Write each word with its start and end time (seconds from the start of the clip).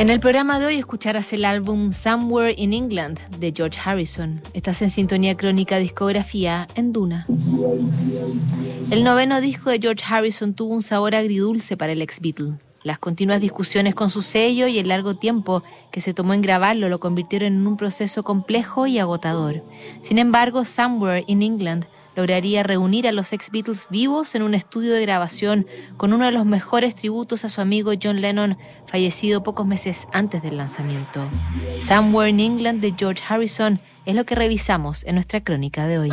En 0.00 0.08
el 0.08 0.18
programa 0.18 0.58
de 0.58 0.64
hoy 0.64 0.76
escucharás 0.76 1.30
el 1.34 1.44
álbum 1.44 1.92
Somewhere 1.92 2.54
in 2.56 2.72
England 2.72 3.18
de 3.38 3.52
George 3.54 3.78
Harrison. 3.84 4.40
Estás 4.54 4.80
en 4.80 4.88
sintonía 4.88 5.36
crónica 5.36 5.76
discografía 5.76 6.66
en 6.74 6.94
Duna. 6.94 7.26
El 8.90 9.04
noveno 9.04 9.42
disco 9.42 9.68
de 9.68 9.78
George 9.78 10.02
Harrison 10.08 10.54
tuvo 10.54 10.72
un 10.72 10.82
sabor 10.82 11.14
agridulce 11.14 11.76
para 11.76 11.92
el 11.92 12.00
ex 12.00 12.18
Beatle. 12.18 12.54
Las 12.82 12.98
continuas 12.98 13.42
discusiones 13.42 13.94
con 13.94 14.08
su 14.08 14.22
sello 14.22 14.68
y 14.68 14.78
el 14.78 14.88
largo 14.88 15.16
tiempo 15.16 15.62
que 15.92 16.00
se 16.00 16.14
tomó 16.14 16.32
en 16.32 16.40
grabarlo 16.40 16.88
lo 16.88 16.98
convirtieron 16.98 17.52
en 17.52 17.66
un 17.66 17.76
proceso 17.76 18.22
complejo 18.22 18.86
y 18.86 18.98
agotador. 18.98 19.62
Sin 20.00 20.16
embargo, 20.16 20.64
Somewhere 20.64 21.24
in 21.26 21.42
England 21.42 21.84
lograría 22.20 22.62
reunir 22.62 23.08
a 23.08 23.12
los 23.12 23.32
ex 23.32 23.50
Beatles 23.50 23.86
vivos 23.88 24.34
en 24.34 24.42
un 24.42 24.54
estudio 24.54 24.92
de 24.92 25.00
grabación 25.00 25.66
con 25.96 26.12
uno 26.12 26.26
de 26.26 26.32
los 26.32 26.44
mejores 26.44 26.94
tributos 26.94 27.46
a 27.46 27.48
su 27.48 27.62
amigo 27.62 27.92
John 28.00 28.20
Lennon, 28.20 28.58
fallecido 28.86 29.42
pocos 29.42 29.66
meses 29.66 30.06
antes 30.12 30.42
del 30.42 30.58
lanzamiento. 30.58 31.26
Somewhere 31.80 32.28
in 32.28 32.40
England 32.40 32.82
de 32.82 32.94
George 32.94 33.22
Harrison 33.26 33.80
es 34.04 34.14
lo 34.14 34.26
que 34.26 34.34
revisamos 34.34 35.02
en 35.06 35.14
nuestra 35.14 35.42
crónica 35.42 35.86
de 35.86 35.98
hoy. 35.98 36.10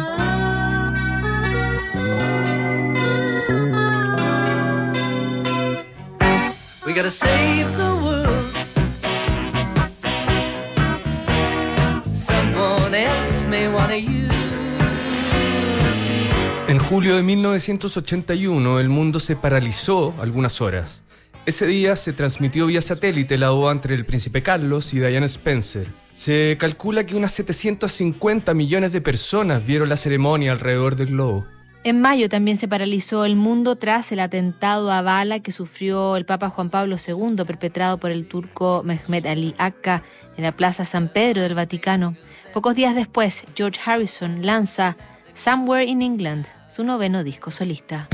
Julio 16.87 17.17
de 17.17 17.23
1981 17.23 18.79
el 18.79 18.87
mundo 18.87 19.19
se 19.19 19.35
paralizó 19.35 20.15
algunas 20.21 20.61
horas. 20.61 21.03
Ese 21.45 21.67
día 21.67 21.97
se 21.97 22.13
transmitió 22.13 22.67
vía 22.67 22.81
satélite 22.81 23.37
la 23.37 23.49
boda 23.49 23.73
entre 23.73 23.93
el 23.93 24.05
príncipe 24.05 24.41
Carlos 24.41 24.93
y 24.93 24.99
Diana 24.99 25.25
Spencer. 25.25 25.85
Se 26.13 26.55
calcula 26.57 27.05
que 27.05 27.17
unas 27.17 27.33
750 27.33 28.53
millones 28.53 28.93
de 28.93 29.01
personas 29.01 29.65
vieron 29.65 29.89
la 29.89 29.97
ceremonia 29.97 30.53
alrededor 30.53 30.95
del 30.95 31.07
globo. 31.07 31.45
En 31.83 31.99
mayo 31.99 32.29
también 32.29 32.55
se 32.55 32.69
paralizó 32.69 33.25
el 33.25 33.35
mundo 33.35 33.75
tras 33.75 34.13
el 34.13 34.21
atentado 34.21 34.89
a 34.89 35.01
bala 35.01 35.41
que 35.41 35.51
sufrió 35.51 36.15
el 36.15 36.25
Papa 36.25 36.49
Juan 36.49 36.69
Pablo 36.69 36.95
II, 37.05 37.43
perpetrado 37.45 37.97
por 37.97 38.11
el 38.11 38.29
turco 38.29 38.81
Mehmet 38.85 39.25
Ali 39.25 39.55
Akka 39.57 40.03
en 40.37 40.43
la 40.45 40.55
Plaza 40.55 40.85
San 40.85 41.09
Pedro 41.09 41.41
del 41.41 41.53
Vaticano. 41.53 42.15
Pocos 42.53 42.75
días 42.75 42.95
después, 42.95 43.43
George 43.55 43.81
Harrison 43.85 44.45
lanza 44.45 44.95
Somewhere 45.33 45.85
in 45.85 46.01
England, 46.01 46.47
su 46.67 46.83
noveno 46.83 47.23
disco 47.23 47.51
solista. 47.51 48.07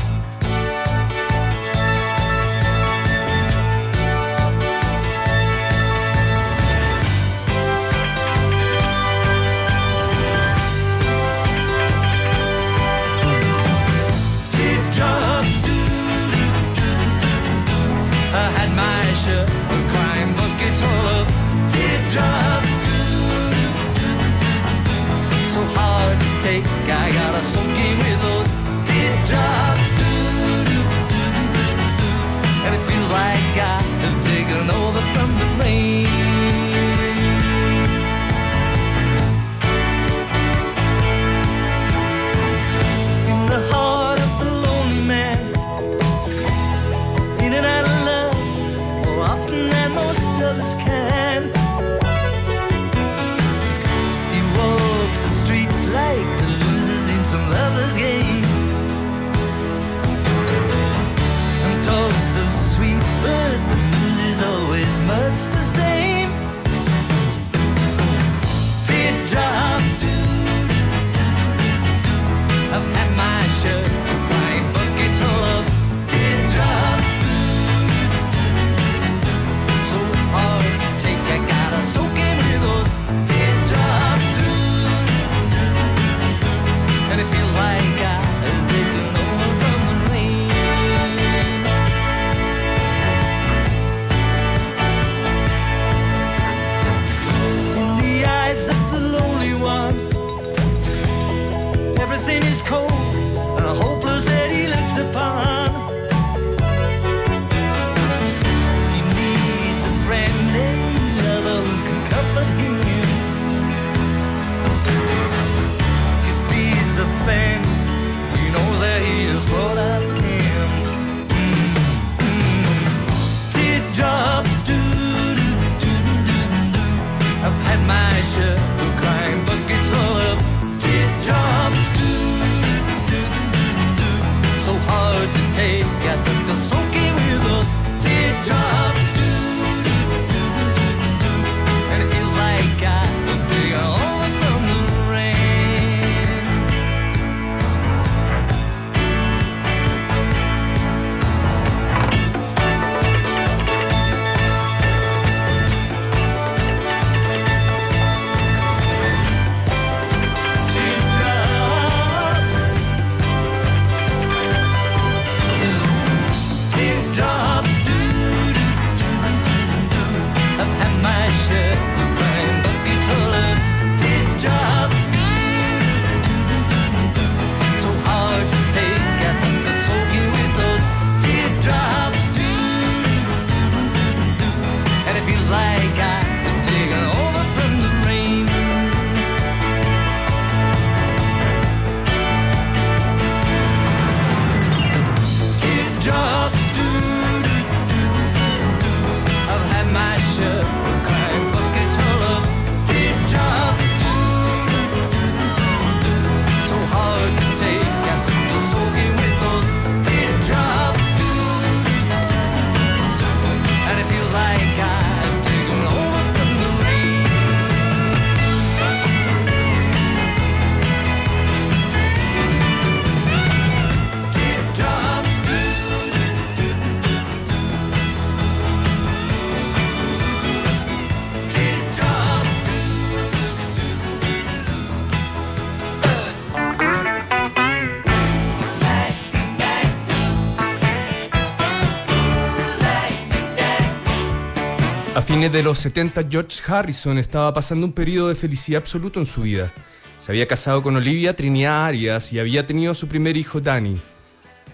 Fines 245.22 245.52
de 245.52 245.62
los 245.62 245.78
70, 245.78 246.24
George 246.30 246.60
Harrison 246.66 247.18
estaba 247.18 247.54
pasando 247.54 247.86
un 247.86 247.94
periodo 247.94 248.30
de 248.30 248.36
felicidad 248.36 248.82
absoluto 248.82 249.20
en 249.20 249.26
su 249.26 249.44
vida. 249.44 249.72
Se 250.18 250.32
había 250.32 250.48
casado 250.48 250.82
con 250.82 250.96
Olivia 250.96 251.36
Trinidad 251.36 251.86
Arias 251.86 252.34
y 252.34 252.40
había 252.40 252.66
tenido 252.66 252.94
su 252.94 253.08
primer 253.08 253.38
hijo, 253.38 253.62
Danny. 253.62 254.00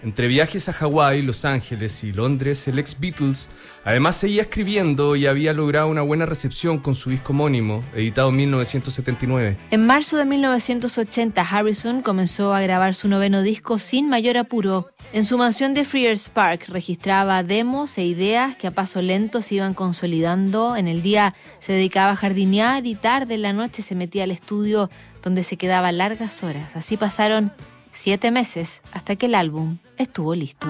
Entre 0.02 0.28
viajes 0.28 0.68
a 0.68 0.72
Hawái, 0.72 1.20
Los 1.20 1.44
Ángeles 1.44 2.04
y 2.04 2.12
Londres, 2.12 2.66
el 2.68 2.78
ex 2.78 2.98
Beatles 2.98 3.50
además 3.84 4.16
seguía 4.16 4.42
escribiendo 4.42 5.14
y 5.14 5.26
había 5.26 5.52
logrado 5.52 5.88
una 5.88 6.00
buena 6.00 6.24
recepción 6.24 6.78
con 6.78 6.94
su 6.94 7.10
disco 7.10 7.32
homónimo, 7.32 7.84
editado 7.94 8.30
en 8.30 8.36
1979. 8.36 9.56
En 9.70 9.86
marzo 9.86 10.16
de 10.16 10.24
1980, 10.24 11.42
Harrison 11.42 12.02
comenzó 12.02 12.54
a 12.54 12.62
grabar 12.62 12.94
su 12.94 13.08
noveno 13.08 13.42
disco 13.42 13.78
sin 13.78 14.08
mayor 14.08 14.38
apuro. 14.38 14.90
En 15.12 15.24
su 15.24 15.36
mansión 15.36 15.74
de 15.74 15.84
Freers 15.84 16.30
Park 16.30 16.68
registraba 16.68 17.42
demos 17.42 17.98
e 17.98 18.04
ideas 18.04 18.56
que 18.56 18.68
a 18.68 18.70
paso 18.70 19.02
lento 19.02 19.42
se 19.42 19.56
iban 19.56 19.74
consolidando. 19.74 20.76
En 20.76 20.88
el 20.88 21.02
día 21.02 21.34
se 21.58 21.72
dedicaba 21.72 22.12
a 22.12 22.16
jardinear 22.16 22.86
y 22.86 22.94
tarde 22.94 23.34
en 23.34 23.42
la 23.42 23.52
noche 23.52 23.82
se 23.82 23.94
metía 23.94 24.24
al 24.24 24.30
estudio 24.30 24.88
donde 25.22 25.44
se 25.44 25.56
quedaba 25.56 25.92
largas 25.92 26.42
horas. 26.42 26.74
Así 26.76 26.96
pasaron 26.96 27.52
siete 27.92 28.30
meses 28.30 28.82
hasta 28.92 29.16
que 29.16 29.26
el 29.26 29.34
álbum 29.34 29.78
estuvo 29.96 30.34
listo. 30.34 30.66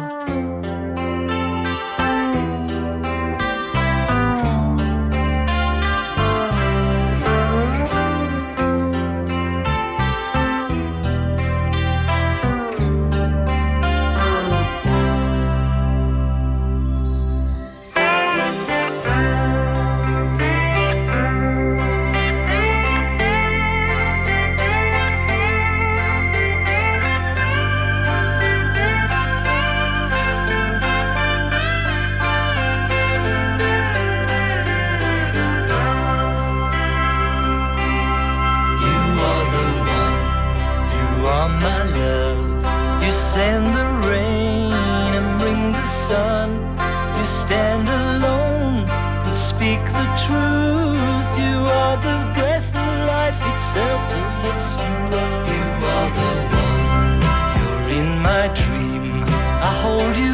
You 54.42 55.64
are 55.94 56.10
the 56.18 56.30
one. 56.62 57.20
You're 57.58 57.88
in 58.00 58.08
my 58.22 58.48
dream. 58.54 59.22
I 59.68 59.70
hold 59.82 60.16
you. 60.16 60.29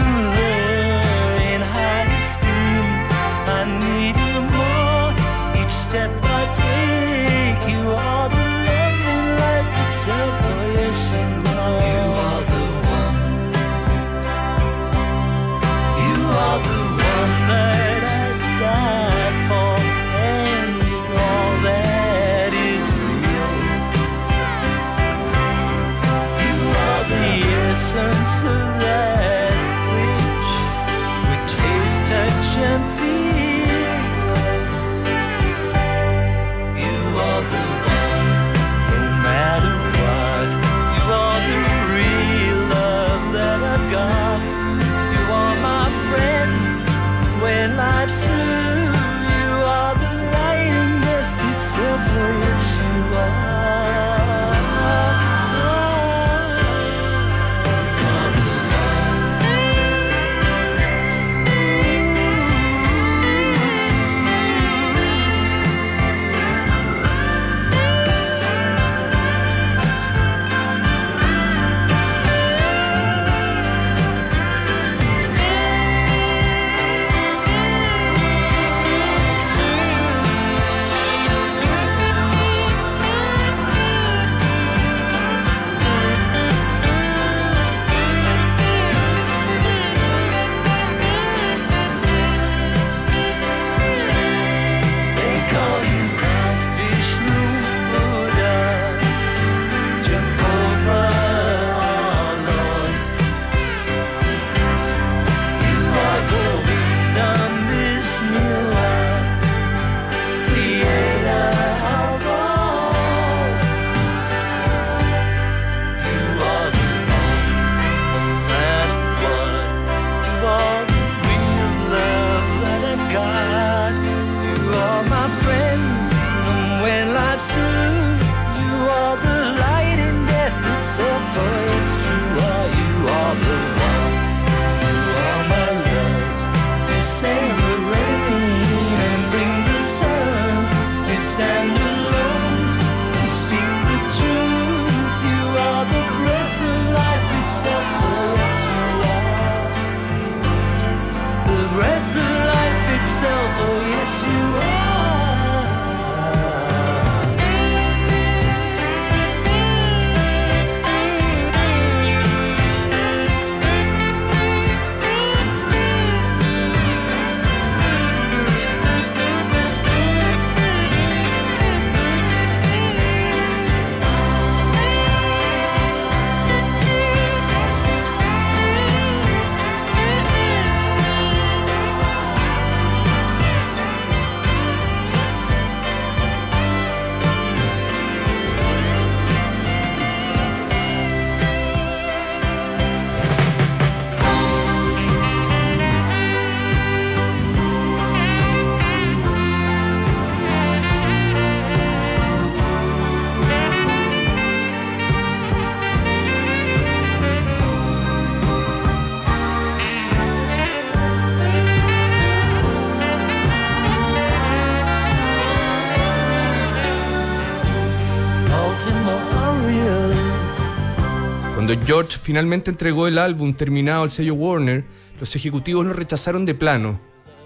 George 221.86 222.18
finalmente 222.20 222.68
entregó 222.68 223.06
el 223.06 223.16
álbum 223.16 223.54
terminado 223.54 224.02
al 224.02 224.10
sello 224.10 224.34
Warner, 224.34 224.84
los 225.20 225.36
ejecutivos 225.36 225.86
lo 225.86 225.92
rechazaron 225.92 226.44
de 226.44 226.52
plano. 226.52 226.98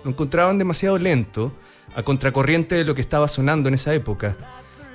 Lo 0.03 0.13
encontraban 0.13 0.57
demasiado 0.57 0.97
lento, 0.97 1.53
a 1.95 2.03
contracorriente 2.03 2.75
de 2.75 2.85
lo 2.85 2.95
que 2.95 3.03
estaba 3.03 3.29
sonando 3.29 3.69
en 3.69 3.75
esa 3.75 3.93
época. 3.93 4.39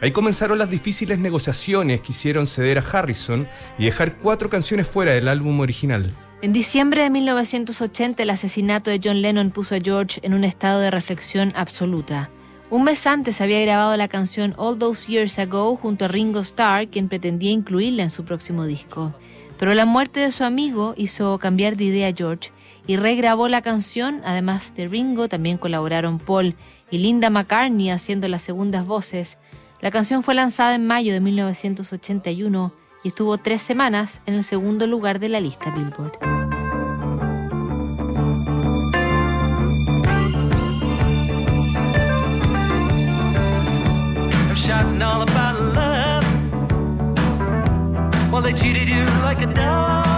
Ahí 0.01 0.09
comenzaron 0.09 0.57
las 0.57 0.71
difíciles 0.71 1.19
negociaciones 1.19 2.01
que 2.01 2.11
hicieron 2.11 2.47
ceder 2.47 2.79
a 2.79 2.81
Harrison 2.81 3.47
y 3.77 3.85
dejar 3.85 4.17
cuatro 4.17 4.49
canciones 4.49 4.87
fuera 4.87 5.11
del 5.11 5.27
álbum 5.27 5.59
original. 5.59 6.11
En 6.41 6.51
diciembre 6.51 7.03
de 7.03 7.11
1980 7.11 8.23
el 8.23 8.31
asesinato 8.31 8.89
de 8.89 8.99
John 9.03 9.21
Lennon 9.21 9.51
puso 9.51 9.75
a 9.75 9.79
George 9.79 10.21
en 10.23 10.33
un 10.33 10.43
estado 10.43 10.79
de 10.79 10.89
reflexión 10.89 11.53
absoluta. 11.55 12.31
Un 12.71 12.83
mes 12.83 13.05
antes 13.05 13.41
había 13.41 13.61
grabado 13.61 13.95
la 13.95 14.07
canción 14.07 14.55
All 14.57 14.79
Those 14.79 15.05
Years 15.05 15.37
Ago 15.37 15.75
junto 15.75 16.05
a 16.05 16.07
Ringo 16.07 16.39
Starr, 16.39 16.87
quien 16.87 17.09
pretendía 17.09 17.51
incluirla 17.51 18.01
en 18.01 18.09
su 18.09 18.25
próximo 18.25 18.65
disco. 18.65 19.13
Pero 19.59 19.73
la 19.73 19.85
muerte 19.85 20.19
de 20.19 20.31
su 20.31 20.43
amigo 20.43 20.93
hizo 20.97 21.37
cambiar 21.39 21.77
de 21.77 21.85
idea 21.85 22.09
a 22.09 22.13
George 22.13 22.51
y 22.87 22.97
regrabó 22.97 23.47
la 23.47 23.61
canción. 23.61 24.21
Además 24.25 24.73
de 24.75 24.87
Ringo, 24.87 25.29
también 25.29 25.57
colaboraron 25.57 26.19
Paul 26.19 26.55
y 26.91 26.97
Linda 26.97 27.29
McCartney 27.29 27.89
haciendo 27.89 28.27
las 28.27 28.41
segundas 28.41 28.85
voces. 28.85 29.37
La 29.81 29.91
canción 29.91 30.23
fue 30.23 30.35
lanzada 30.35 30.75
en 30.75 30.87
mayo 30.87 31.13
de 31.13 31.19
1981 31.19 32.73
y 33.03 33.09
estuvo 33.09 33.37
tres 33.37 33.61
semanas 33.61 34.21
en 34.25 34.33
el 34.33 34.43
segundo 34.43 34.87
lugar 34.87 35.19
de 35.19 35.29
la 35.29 35.39
lista 35.39 35.71
Billboard. 35.71 36.45
they 48.45 48.53
cheated 48.53 48.87
you 48.87 49.03
like 49.23 49.41
a 49.41 49.47
dog. 49.47 50.14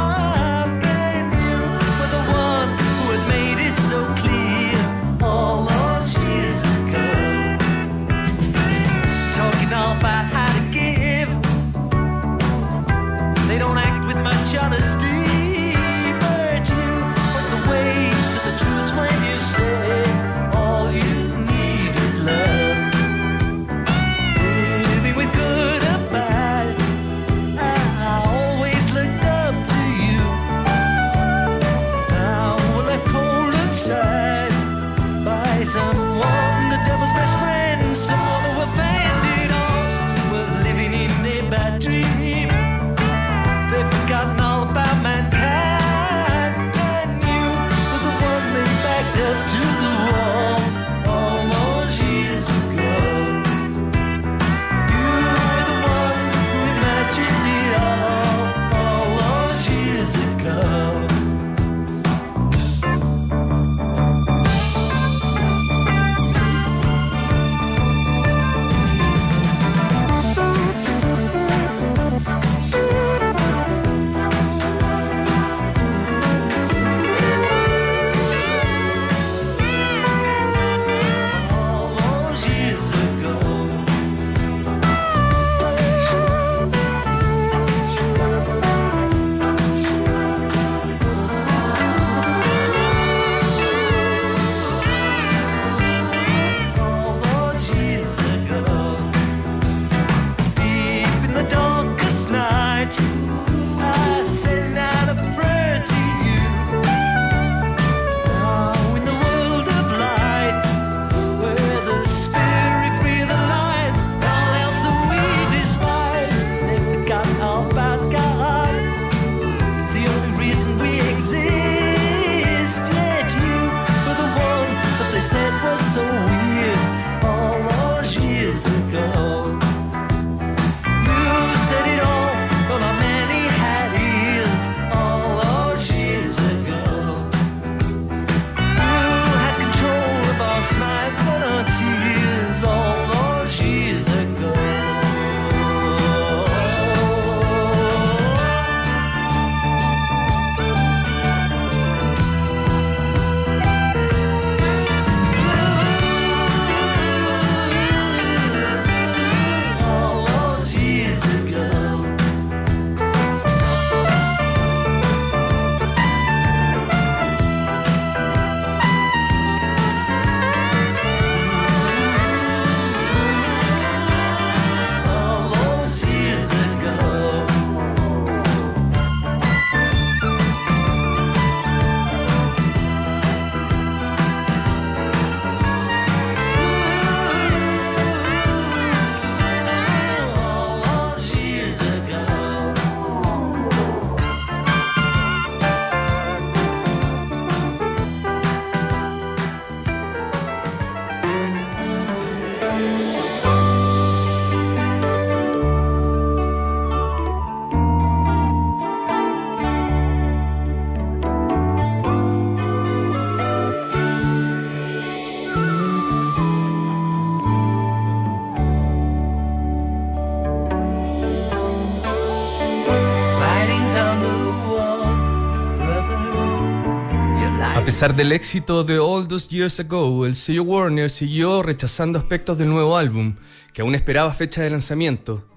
Pesar 227.97 228.15
del 228.15 228.31
éxito 228.31 228.83
de 228.83 228.99
All 228.99 229.27
Those 229.27 229.47
Years 229.49 229.79
Ago, 229.79 230.27
el 230.27 230.35
sello 230.35 230.61
Warner 230.61 231.09
siguió 231.09 231.63
rechazando 231.63 232.19
aspectos 232.19 232.55
del 232.59 232.69
nuevo 232.69 232.95
álbum, 232.95 233.37
que 233.73 233.81
aún 233.81 233.95
esperaba 233.95 234.35
fecha 234.35 234.61
de 234.61 234.69
lanzamiento. 234.69 235.47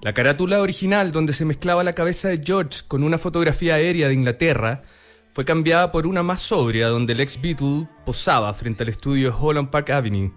La 0.00 0.14
carátula 0.14 0.60
original, 0.60 1.10
donde 1.10 1.32
se 1.32 1.44
mezclaba 1.44 1.82
la 1.82 1.92
cabeza 1.92 2.28
de 2.28 2.40
George 2.44 2.82
con 2.86 3.02
una 3.02 3.18
fotografía 3.18 3.74
aérea 3.74 4.06
de 4.06 4.14
Inglaterra, 4.14 4.82
fue 5.30 5.44
cambiada 5.44 5.90
por 5.90 6.06
una 6.06 6.22
más 6.22 6.42
sobria, 6.42 6.86
donde 6.86 7.12
el 7.12 7.18
ex 7.18 7.42
Beatle 7.42 7.88
posaba 8.06 8.54
frente 8.54 8.84
al 8.84 8.90
estudio 8.90 9.36
Holland 9.36 9.70
Park 9.70 9.90
Avenue. 9.90 10.30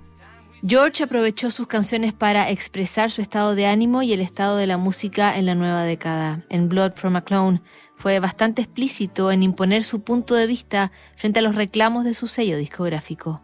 George 0.65 1.03
aprovechó 1.03 1.51
sus 1.51 1.67
canciones 1.67 2.13
para 2.13 2.50
expresar 2.50 3.12
su 3.12 3.22
estado 3.22 3.53
de 3.53 3.67
ánimo 3.67 4.01
y 4.01 4.12
el 4.13 4.22
estado 4.22 4.57
de 4.57 4.65
la 4.65 4.77
música 4.77 5.38
en 5.38 5.45
la 5.45 5.53
nueva 5.53 5.83
década. 5.83 6.43
En 6.50 6.67
Blood 6.67 6.93
from 6.95 7.15
a 7.15 7.22
Clone 7.22 7.62
fue 8.03 8.19
bastante 8.19 8.62
explícito 8.62 9.31
en 9.31 9.43
imponer 9.43 9.86
su 9.86 10.01
punto 10.01 10.36
de 10.36 10.45
vista 10.45 10.91
frente 11.15 11.39
a 11.39 11.41
los 11.41 11.55
reclamos 11.55 12.03
de 12.03 12.13
su 12.13 12.27
sello 12.27 12.57
discográfico. 12.57 13.41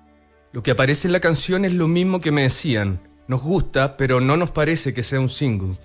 Lo 0.52 0.64
que 0.64 0.72
aparece 0.72 1.08
en 1.08 1.14
la 1.14 1.22
canción 1.22 1.64
es 1.64 1.74
lo 1.74 1.88
mismo 1.88 2.20
que 2.20 2.34
me 2.34 2.42
decían. 2.42 3.00
Nos 3.30 3.42
gusta, 3.42 3.96
pero 3.96 4.20
no 4.20 4.36
nos 4.36 4.52
parece 4.52 4.94
que 4.94 5.02
sea 5.02 5.22
un 5.22 5.30
single. 5.30 5.78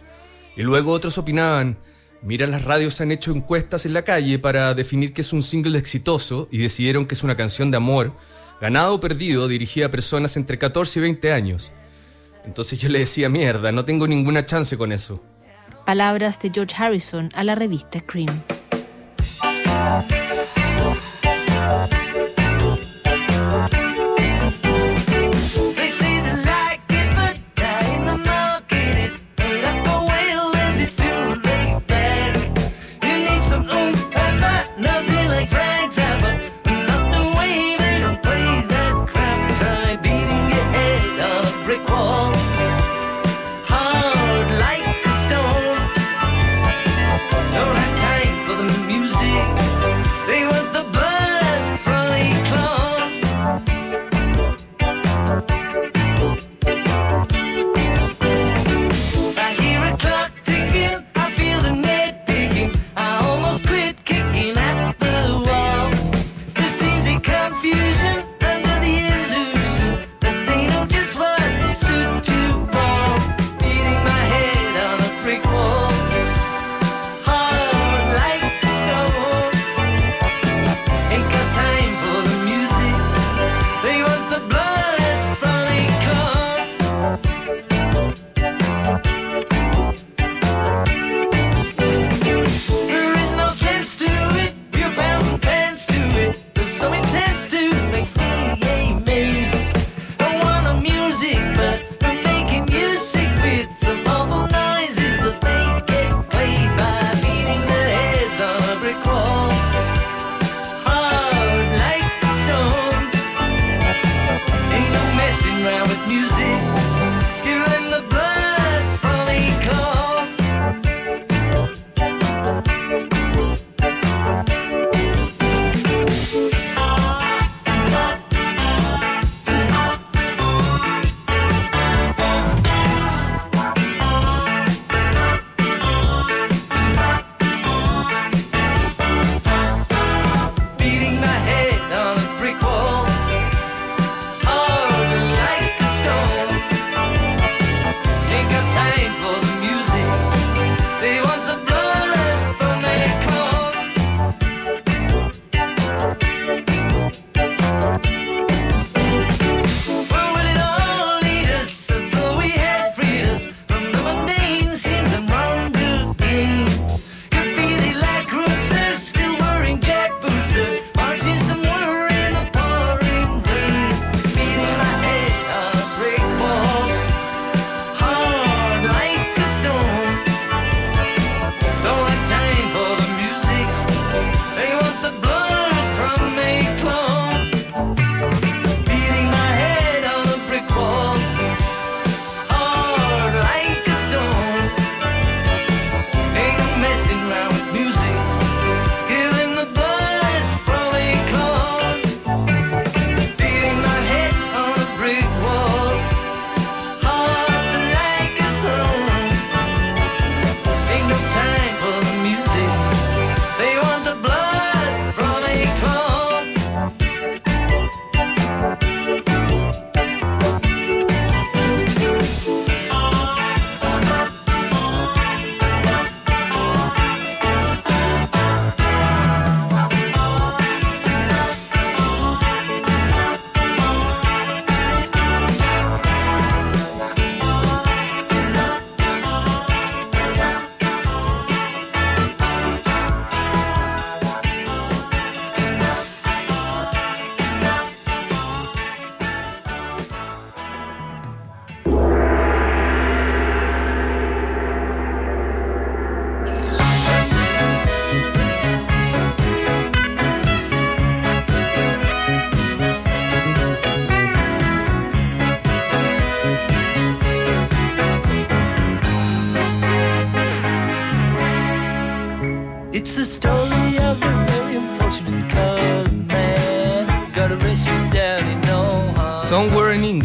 Y 0.57 0.63
luego 0.63 0.91
otros 0.91 1.19
opinaban, 1.19 1.79
mira, 2.21 2.49
las 2.49 2.65
radios 2.65 3.01
han 3.01 3.13
hecho 3.13 3.31
encuestas 3.31 3.87
en 3.87 3.93
la 3.93 4.03
calle 4.03 4.41
para 4.41 4.75
definir 4.75 5.13
que 5.13 5.21
es 5.21 5.33
un 5.33 5.45
single 5.45 5.79
exitoso 5.79 6.49
y 6.51 6.59
decidieron 6.59 7.07
que 7.07 7.15
es 7.15 7.23
una 7.23 7.37
canción 7.37 7.71
de 7.71 7.77
amor, 7.77 8.13
ganado 8.61 8.95
o 8.95 9.01
perdido, 9.01 9.47
dirigida 9.47 9.87
a 9.87 9.93
personas 9.93 10.37
entre 10.37 10.59
14 10.59 10.99
y 10.99 11.03
20 11.03 11.33
años. 11.33 11.71
Entonces 12.45 12.81
yo 12.81 12.89
le 12.89 12.99
decía, 12.99 13.29
mierda, 13.29 13.71
no 13.71 13.85
tengo 13.85 14.09
ninguna 14.09 14.45
chance 14.45 14.77
con 14.77 14.91
eso. 14.91 15.23
Palabras 15.87 16.41
de 16.41 16.51
George 16.53 16.75
Harrison 16.77 17.31
a 17.37 17.45
la 17.45 17.55
revista 17.55 18.01
Cream. 18.01 18.35
Thank 19.85 20.15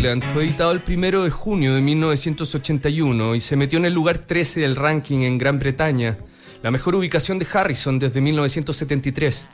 Fue 0.10 0.44
editado 0.44 0.72
el 0.72 0.80
primero 0.80 1.24
de 1.24 1.30
junio 1.30 1.76
de 1.76 1.82
1981 1.82 3.36
y 3.36 3.40
se 3.40 3.56
metió 3.56 3.78
en 3.78 3.86
el 3.86 3.94
lugar 3.94 4.18
13 4.18 4.62
del 4.62 4.76
ranking 4.76 5.20
en 5.20 5.38
Gran 5.38 5.60
Bretaña, 5.60 6.18
la 6.64 6.72
mejor 6.72 6.96
ubicación 6.96 7.38
de 7.38 7.46
Harrison 7.54 8.00
desde 8.00 8.20
1973. 8.20 9.48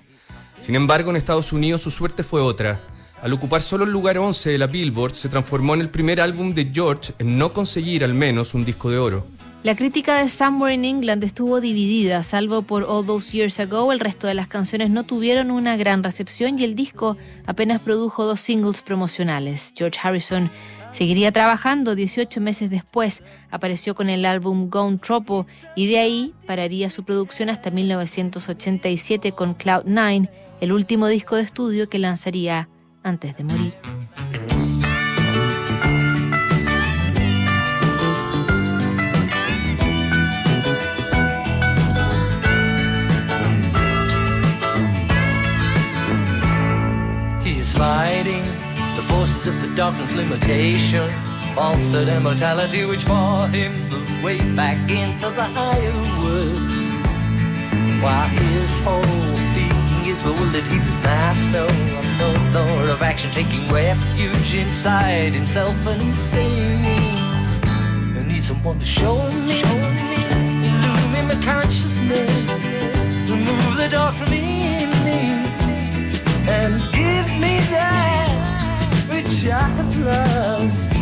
Sin 0.62 0.76
embargo, 0.76 1.10
en 1.10 1.18
Estados 1.18 1.52
Unidos 1.52 1.82
su 1.82 1.92
suerte 1.92 2.24
fue 2.24 2.40
otra. 2.40 2.80
Al 3.22 3.34
ocupar 3.34 3.62
solo 3.62 3.84
el 3.84 3.92
lugar 3.92 4.18
11 4.18 4.52
de 4.52 4.58
la 4.58 4.68
Billboard, 4.68 5.16
se 5.16 5.28
transformó 5.28 5.74
en 5.74 5.82
el 5.82 5.90
primer 5.90 6.22
álbum 6.22 6.54
de 6.54 6.72
George 6.74 7.12
en 7.20 7.38
no 7.38 7.52
conseguir 7.52 8.06
al 8.06 8.14
menos 8.14 8.54
un 8.54 8.64
disco 8.64 8.90
de 8.90 8.98
oro. 8.98 9.28
La 9.66 9.74
crítica 9.74 10.22
de 10.22 10.30
Somewhere 10.30 10.76
in 10.76 10.86
England 10.86 11.24
estuvo 11.24 11.60
dividida, 11.60 12.22
salvo 12.22 12.62
por 12.62 12.84
All 12.84 13.04
Those 13.04 13.32
Years 13.32 13.60
Ago, 13.60 13.92
el 13.92 14.00
resto 14.00 14.28
de 14.28 14.36
las 14.36 14.48
canciones 14.48 14.92
no 14.92 15.08
tuvieron 15.08 15.50
una 15.50 15.76
gran 15.76 16.04
recepción 16.04 16.60
y 16.60 16.64
el 16.64 16.76
disco 16.76 17.18
apenas 17.48 17.82
produjo 17.82 18.26
dos 18.26 18.40
singles 18.42 18.84
promocionales. 18.84 19.74
George 19.76 20.00
Harrison 20.04 20.52
seguiría 20.92 21.32
trabajando 21.32 21.96
18 21.96 22.40
meses 22.42 22.70
después, 22.70 23.24
apareció 23.50 23.96
con 23.96 24.12
el 24.12 24.28
álbum 24.28 24.70
Gone 24.70 25.00
Tropo 25.00 25.48
y 25.76 25.88
de 25.88 25.98
ahí 25.98 26.36
pararía 26.46 26.92
su 26.92 27.04
producción 27.04 27.50
hasta 27.50 27.72
1987 27.72 29.32
con 29.32 29.56
Cloud 29.56 29.86
Nine, 29.86 30.30
el 30.62 30.74
último 30.74 31.08
disco 31.08 31.38
de 31.38 31.42
estudio 31.42 31.90
que 31.90 31.98
lanzaría 31.98 32.70
antes 33.02 33.36
de 33.36 33.44
morir. 33.44 33.74
Fighting 47.78 48.44
the 48.96 49.04
forces 49.04 49.48
of 49.48 49.56
the 49.62 49.76
darkness 49.76 50.16
limitation, 50.16 51.08
falsehood 51.56 52.08
and 52.08 52.24
mortality 52.24 52.86
which 52.86 53.06
brought 53.06 53.50
him 53.52 53.72
the 53.90 54.00
way 54.24 54.38
back 54.56 54.80
into 54.90 55.28
the 55.36 55.48
higher 55.58 56.00
world. 56.22 56.58
While 58.02 58.30
his 58.30 58.72
whole 58.84 59.36
being 59.56 60.08
is 60.08 60.24
bewildered, 60.24 60.64
he 60.72 60.78
does 60.78 61.04
not 61.04 61.36
know 61.52 61.68
no 62.22 62.30
thought 62.54 62.88
of 62.96 63.02
action, 63.02 63.30
taking 63.32 63.68
refuge 63.72 64.56
inside 64.56 65.34
himself 65.34 65.76
and 65.88 66.02
he's 66.02 66.16
saying, 66.16 66.80
I 68.18 68.24
need 68.28 68.42
someone 68.42 68.80
to 68.80 68.86
show 68.86 69.18
me, 69.48 69.56
show 69.60 69.76
me, 70.00 70.22
illumine 70.68 71.28
my 71.28 71.38
consciousness, 71.44 72.64
remove 73.30 73.78
the 73.78 73.90
dark 73.92 74.14
from 74.16 74.32
me, 74.32 74.46
and 76.48 76.74
give 76.94 77.28
me 77.42 77.55
I 80.08 80.14
have 80.14 80.62
lost. 80.62 80.96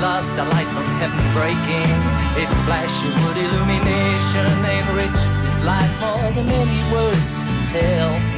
lost 0.00 0.38
a 0.38 0.44
light 0.44 0.66
from 0.66 0.84
heaven 1.00 1.18
breaking. 1.34 1.90
A 2.38 2.46
flash 2.64 3.04
of 3.04 3.12
wood 3.24 3.36
illumination 3.36 4.46
rich. 4.94 5.20
His 5.44 5.64
life 5.64 5.94
more 6.00 6.30
than 6.32 6.48
any 6.48 6.92
words 6.92 7.32
tell. 7.72 8.37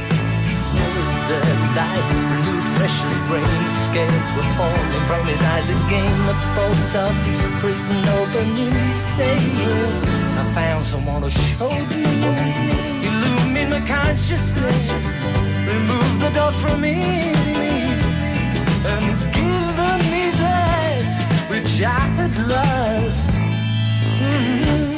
He 1.31 1.37
stood 1.37 1.47
alive, 1.47 2.07
renewed 2.11 2.63
fresh 2.75 2.99
as 3.07 3.17
rain. 3.31 3.69
Scales 3.87 4.27
were 4.35 4.49
falling 4.59 5.05
from 5.07 5.23
his 5.25 5.41
eyes 5.53 5.69
again. 5.69 6.11
The 6.27 6.35
bolts 6.55 6.95
of 6.95 7.13
his 7.25 7.39
prison 7.61 8.03
opening. 8.19 8.73
He 8.73 8.91
said, 8.91 9.39
I 10.37 10.43
found 10.53 10.83
someone 10.83 11.21
to 11.21 11.29
show 11.29 11.69
me. 11.69 12.03
Illumine 13.07 13.69
my 13.69 13.79
consciousness. 13.87 15.15
Remove 15.71 16.19
the 16.19 16.31
dark 16.33 16.55
from 16.55 16.81
me. 16.81 16.99
And 18.91 19.05
give 19.31 20.11
me 20.11 20.31
that 20.43 21.11
which 21.49 21.81
I 21.81 21.99
had 22.17 22.35
lost. 22.49 23.31
You 24.19 24.90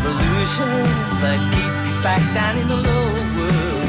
revolutions 0.00 1.20
that 1.20 1.38
keep 1.52 1.72
you 1.84 1.96
back 2.02 2.22
down 2.32 2.56
in 2.58 2.66
the 2.68 2.76
low 2.76 3.06
world. 3.36 3.88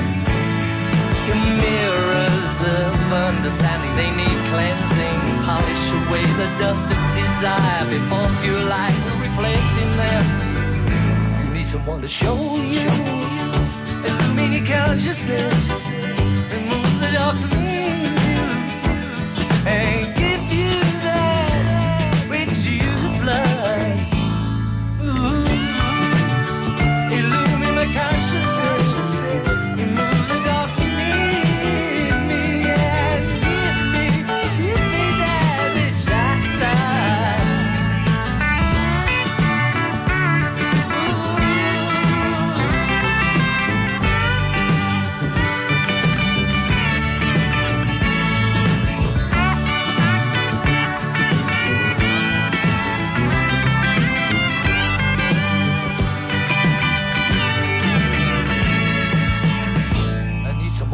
Your 1.28 1.40
mirrors 1.64 2.58
of 2.68 2.96
understanding, 3.32 3.94
they 3.96 4.12
need 4.12 4.40
cleansing. 4.52 5.20
Polish 5.48 5.86
away 6.00 6.26
the 6.42 6.50
dust 6.60 6.88
of 6.92 7.00
desire 7.16 7.84
before 7.88 8.28
pure 8.42 8.64
light 8.64 8.98
will 9.06 9.20
reflect 9.24 9.74
in 9.84 9.90
them. 10.02 10.26
You 11.40 11.48
need 11.54 11.66
someone 11.66 12.02
to 12.02 12.08
show 12.08 12.38
you, 12.60 12.90
illumine 14.08 14.54
your 14.54 14.66
consciousness, 14.68 15.88
remove 16.52 16.94
the 17.00 17.10
dark 17.16 17.36
from 17.38 17.64
you, 17.64 17.96
and 19.66 19.91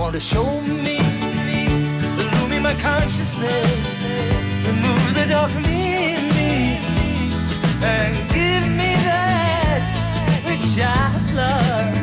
I 0.08 0.10
someone 0.10 0.14
to 0.14 0.26
show 0.26 0.62
me, 0.86 1.00
illumine 2.18 2.64
my 2.64 2.74
consciousness, 2.76 4.06
remove 4.66 5.14
the 5.14 5.26
dark 5.28 5.52
from 5.52 5.66
in 5.66 6.30
me, 6.34 6.80
and 7.84 8.16
give 8.32 8.70
me 8.72 8.96
that 9.04 9.84
which 10.46 10.80
I've 10.80 11.34
lost. 11.36 11.97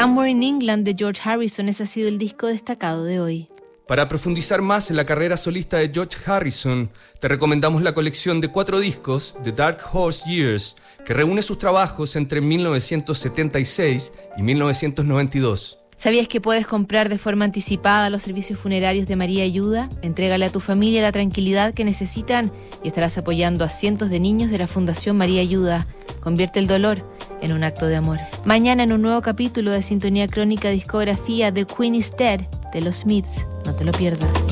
Somewhere 0.00 0.30
in 0.30 0.44
England 0.44 0.84
de 0.84 0.94
George 0.96 1.20
Harrison, 1.24 1.68
ese 1.68 1.82
ha 1.82 1.86
sido 1.86 2.06
el 2.06 2.18
disco 2.18 2.46
destacado 2.46 3.02
de 3.02 3.18
hoy. 3.18 3.48
Para 3.88 4.06
profundizar 4.06 4.62
más 4.62 4.90
en 4.90 4.96
la 4.96 5.04
carrera 5.04 5.36
solista 5.36 5.78
de 5.78 5.90
George 5.92 6.16
Harrison, 6.24 6.88
te 7.18 7.26
recomendamos 7.26 7.82
la 7.82 7.94
colección 7.94 8.40
de 8.40 8.46
cuatro 8.46 8.78
discos, 8.78 9.36
The 9.42 9.50
Dark 9.50 9.80
Horse 9.92 10.30
Years, 10.30 10.76
que 11.04 11.14
reúne 11.14 11.42
sus 11.42 11.58
trabajos 11.58 12.14
entre 12.14 12.40
1976 12.40 14.12
y 14.36 14.42
1992. 14.42 15.80
¿Sabías 15.96 16.28
que 16.28 16.40
puedes 16.40 16.68
comprar 16.68 17.08
de 17.08 17.18
forma 17.18 17.44
anticipada 17.44 18.08
los 18.08 18.22
servicios 18.22 18.56
funerarios 18.60 19.08
de 19.08 19.16
María 19.16 19.42
Ayuda? 19.42 19.88
Entrégale 20.02 20.44
a 20.44 20.52
tu 20.52 20.60
familia 20.60 21.02
la 21.02 21.10
tranquilidad 21.10 21.74
que 21.74 21.82
necesitan 21.82 22.52
y 22.84 22.86
estarás 22.86 23.18
apoyando 23.18 23.64
a 23.64 23.68
cientos 23.68 24.10
de 24.10 24.20
niños 24.20 24.52
de 24.52 24.58
la 24.58 24.68
Fundación 24.68 25.16
María 25.16 25.40
Ayuda. 25.40 25.88
Convierte 26.20 26.60
el 26.60 26.68
dolor 26.68 27.02
en 27.42 27.52
un 27.52 27.64
acto 27.64 27.86
de 27.86 27.96
amor. 27.96 28.18
Mañana 28.44 28.82
en 28.82 28.92
un 28.92 29.02
nuevo 29.02 29.22
capítulo 29.22 29.70
de 29.70 29.82
Sintonía 29.82 30.28
Crónica 30.28 30.70
Discografía 30.70 31.50
de 31.52 31.66
Queen 31.66 31.94
is 31.94 32.14
Dead 32.16 32.40
de 32.72 32.80
los 32.80 32.98
Smiths. 32.98 33.44
No 33.64 33.74
te 33.74 33.84
lo 33.84 33.92
pierdas. 33.92 34.47